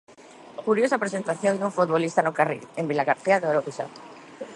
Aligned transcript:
Curiosa 0.65 1.01
presentación 1.03 1.53
dun 1.57 1.75
futbolista 1.77 2.19
no 2.23 2.35
Carril, 2.37 2.65
en 2.79 2.85
Vilagarcía 2.89 3.39
de 3.39 3.47
Arousa. 3.51 3.85